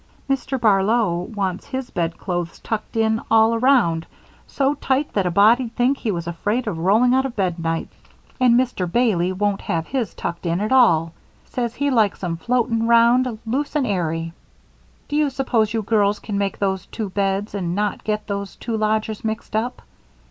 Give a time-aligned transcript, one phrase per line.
[0.27, 0.59] Mr.
[0.59, 4.07] Barlow wants his bedclothes tucked in all around
[4.47, 7.95] so tight that a body'd think he was afraid of rolling out of bed nights,
[8.39, 8.91] and Mr.
[8.91, 11.13] Bailey won't have his tucked in at all
[11.45, 14.33] says he likes 'em 'floating round loose and airy.'
[15.07, 18.75] Do you suppose you girls can make those two beds and not get those two
[18.77, 19.83] lodgers mixed up?